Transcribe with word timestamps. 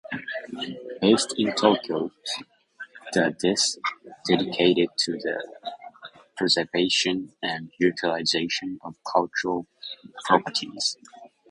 Based 0.99 1.31
in 1.37 1.53
Tokyo, 1.53 2.09
the 3.13 3.35
is 3.43 3.77
dedicated 4.27 4.89
to 4.97 5.11
the 5.11 5.55
preservation 6.35 7.33
and 7.43 7.69
utilization 7.77 8.79
of 8.83 8.95
cultural 9.05 9.67
properties. 10.25 10.97